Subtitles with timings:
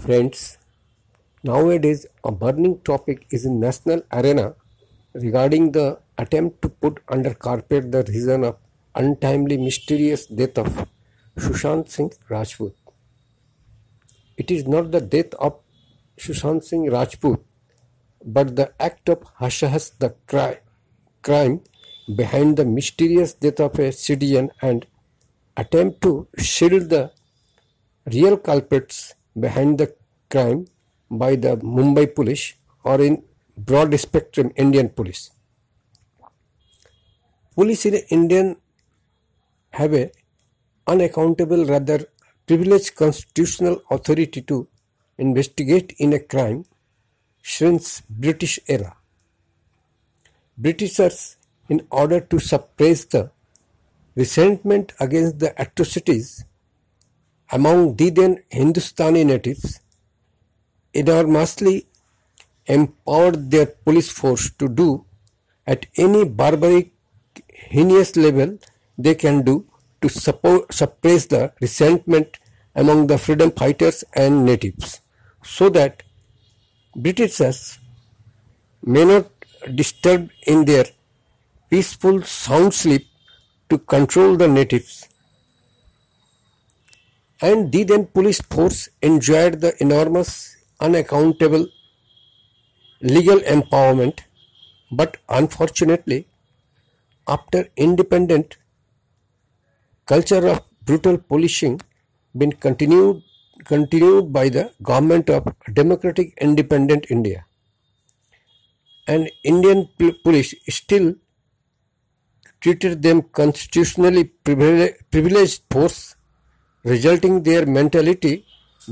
[0.00, 0.56] Friends,
[1.42, 4.54] nowadays a burning topic is in national arena
[5.12, 8.56] regarding the attempt to put under carpet the reason of
[8.94, 10.88] untimely mysterious death of
[11.36, 12.74] Sushant Singh Rajput.
[14.38, 15.58] It is not the death of
[16.18, 17.44] Sushant Singh Rajput
[18.24, 20.60] but the act of hush the cri-
[21.22, 21.60] crime
[22.16, 24.86] behind the mysterious death of a citizen and
[25.56, 27.10] attempt to shield the
[28.06, 29.94] real culprits behind the
[30.30, 30.66] crime
[31.10, 33.22] by the Mumbai police or in
[33.56, 35.30] broad spectrum Indian police.
[37.54, 38.56] Police in Indian
[39.72, 40.10] have a
[40.86, 42.06] unaccountable rather
[42.46, 44.66] privileged constitutional authority to
[45.18, 46.64] investigate in a crime
[47.42, 48.96] since British era.
[50.56, 51.36] Britishers
[51.68, 53.30] in order to suppress the
[54.16, 56.44] resentment against the atrocities
[57.52, 59.80] among the then Hindustani natives
[60.94, 61.86] enormously
[62.66, 65.04] empowered their police force to do
[65.66, 66.92] at any barbaric
[67.52, 68.58] heinous level
[68.98, 69.66] they can do
[70.00, 72.38] to suppo- suppress the resentment
[72.74, 75.00] among the freedom fighters and natives
[75.42, 76.02] so that
[76.96, 77.78] Britishers
[78.82, 79.26] may not
[79.74, 80.86] disturb in their
[81.70, 83.06] peaceful sound sleep
[83.68, 85.08] to control the natives.
[87.40, 91.66] And the then police force enjoyed the enormous unaccountable
[93.00, 94.20] legal empowerment
[94.90, 96.26] but unfortunately
[97.28, 98.56] after independent
[100.06, 101.80] culture of brutal policing
[102.36, 103.22] been continued
[103.64, 105.42] continued by the government of
[105.72, 107.44] democratic independent india.
[109.06, 109.88] And indian
[110.24, 111.14] police still
[112.60, 116.16] treated them constitutionally privileged force
[116.84, 118.34] resulting their mentality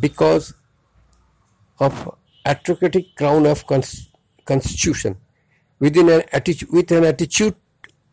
[0.00, 0.54] because
[1.78, 4.08] of autocratic crown of cons-
[4.44, 5.16] constitution
[5.80, 7.54] within an attitude with an attitude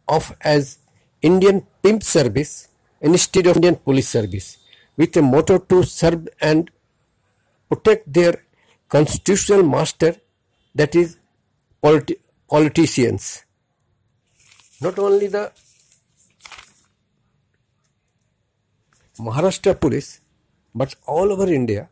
[0.07, 0.77] of as
[1.21, 2.67] indian pimp service
[3.01, 4.57] instead of indian police service
[4.97, 6.71] with a motto to serve and
[7.69, 8.33] protect their
[8.89, 10.15] constitutional master
[10.75, 11.17] that is
[11.83, 13.43] politi- politicians.
[14.81, 15.51] Not only the
[19.19, 20.19] Maharashtra police,
[20.73, 21.89] but all over India,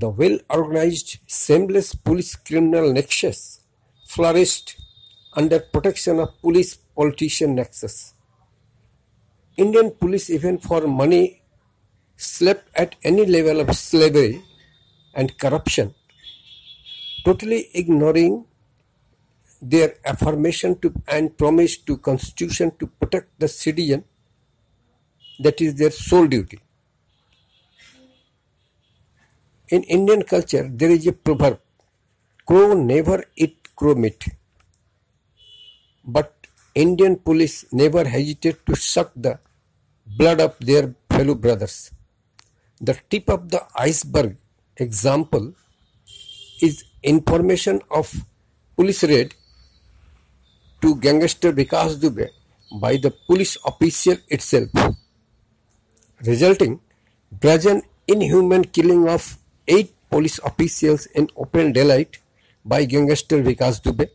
[0.00, 3.60] the well organized, shameless police criminal nexus
[4.06, 4.76] flourished
[5.32, 8.12] under protection of police politician nexus.
[9.56, 11.40] Indian police, even for money,
[12.16, 14.44] slept at any level of slavery
[15.14, 15.94] and corruption,
[17.24, 18.44] totally ignoring
[19.62, 24.04] their affirmation to and promise to constitution to protect the citizen
[25.40, 26.60] that is their sole duty
[29.70, 31.58] in indian culture there is a proverb
[32.46, 34.24] crow never eat crow meat.
[36.04, 36.32] But
[36.74, 39.38] indian police never hesitate to suck the
[40.18, 41.90] blood of their fellow brothers.
[42.80, 44.36] The tip of the iceberg
[44.76, 45.54] example
[46.60, 48.12] is information of
[48.76, 49.34] police raid
[50.82, 52.28] to gangster Vikas Dubey
[52.80, 54.70] by the police official itself,
[56.24, 56.80] resulting
[57.32, 59.38] brazen inhuman killing of
[59.68, 62.18] eight police officials in open daylight
[62.64, 64.08] by gangster Vikas Dubey.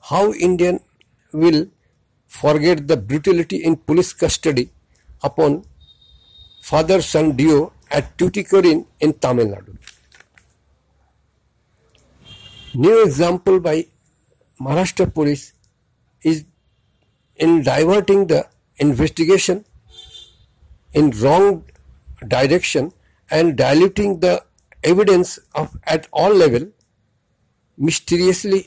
[0.00, 0.80] How Indian
[1.32, 1.66] will
[2.26, 4.70] forget the brutality in police custody
[5.22, 5.64] upon
[6.62, 9.76] father-son duo at Tuticorin in Tamil Nadu.
[12.74, 13.86] New example by
[14.60, 15.52] Maharashtra police
[16.22, 16.44] is
[17.36, 18.46] in diverting the
[18.78, 19.64] investigation
[20.92, 21.64] in wrong
[22.28, 22.92] direction
[23.36, 24.34] and diluting the
[24.90, 26.64] evidence of at all level
[27.86, 28.60] mysteriously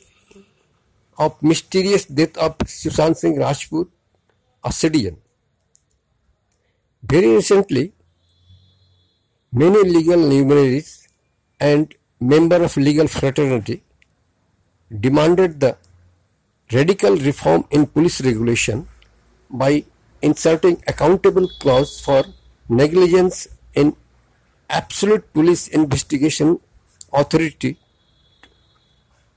[1.26, 3.88] of mysterious death of Sushant Singh Rajput,
[4.64, 5.16] a citizen.
[7.02, 7.92] Very recently,
[9.52, 11.08] many legal luminaries
[11.58, 13.82] and member of legal fraternity
[15.06, 15.76] demanded the
[16.72, 18.86] radical reform in police regulation
[19.50, 19.84] by
[20.20, 22.22] inserting accountable clause for
[22.68, 23.96] negligence in
[24.68, 26.58] absolute police investigation
[27.12, 27.78] authority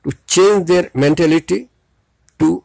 [0.03, 1.69] to change their mentality
[2.39, 2.63] to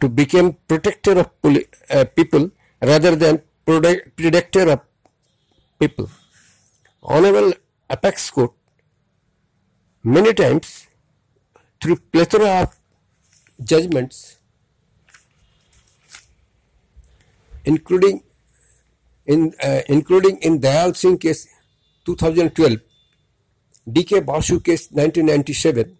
[0.00, 1.30] to become protector of
[1.90, 2.50] uh, people
[2.80, 4.80] rather than predictor of
[5.78, 6.08] people.
[7.02, 7.52] Honorable
[7.90, 8.52] Apex Court
[10.02, 10.86] many times
[11.80, 12.76] through plethora of
[13.62, 14.38] judgments
[17.64, 18.22] including
[19.28, 21.46] in, uh, including in Dayal Singh case
[22.06, 22.78] 2012,
[23.86, 25.96] DK Basu case 1997,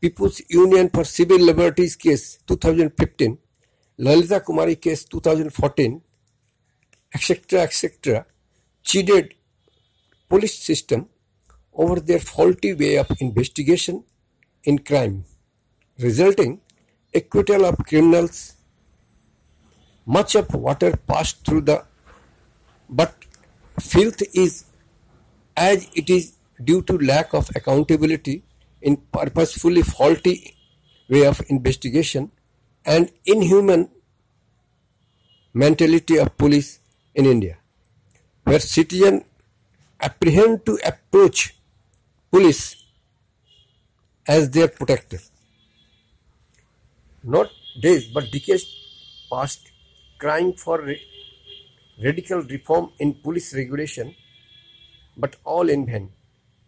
[0.00, 3.36] People's Union for Civil Liberties case 2015,
[3.98, 6.00] Lalita Kumari case 2014,
[7.12, 8.26] etc., etc.,
[8.84, 9.34] cheated
[10.28, 11.08] police system
[11.74, 14.04] over their faulty way of investigation
[14.64, 15.24] in crime,
[15.98, 16.60] resulting
[17.12, 18.54] acquittal of criminals.
[20.06, 21.84] Much of water passed through the
[22.88, 23.14] but
[23.80, 24.64] filth is
[25.56, 28.42] as it is due to lack of accountability
[28.80, 30.54] in purposefully faulty
[31.08, 32.30] way of investigation
[32.84, 33.88] and inhuman
[35.54, 36.80] mentality of police
[37.14, 37.58] in India,
[38.44, 39.24] where citizen
[40.00, 41.54] apprehend to approach
[42.30, 42.76] police
[44.26, 45.18] as their protector.
[47.22, 47.50] Not
[47.80, 48.66] days but decades
[49.30, 49.70] passed
[50.18, 50.80] crying for
[52.00, 54.14] radical reform in police regulation,
[55.16, 56.10] but all in vain,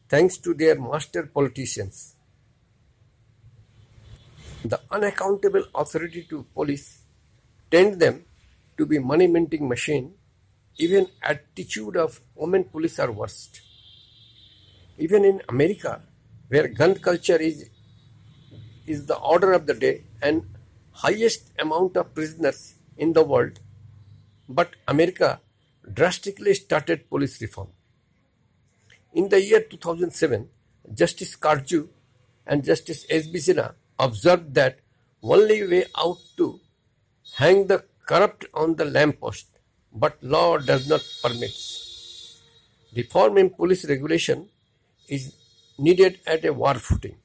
[0.09, 2.15] thanks to their master politicians.
[4.65, 7.03] The unaccountable authority to police
[7.71, 8.25] tend them
[8.79, 10.15] to be money minting machine.
[10.77, 13.61] Even attitude of women police are worst.
[14.99, 16.01] Even in America,
[16.49, 17.71] where gun culture is
[18.87, 20.45] is the order of the day and
[20.93, 23.59] highest amount of prisoners in the world,
[24.49, 25.41] but America
[25.93, 27.69] drastically started police reform.
[29.13, 30.49] In the year 2007,
[30.93, 31.89] Justice Katju
[32.47, 33.39] and Justice S.B.
[33.39, 34.79] Sinha observed that
[35.23, 36.61] only way out to
[37.37, 39.47] hang the corrupt on the lamppost,
[39.93, 41.55] but law does not permit.
[42.95, 44.49] Reform in police regulation
[45.09, 45.35] is
[45.79, 47.17] needed at a war footing.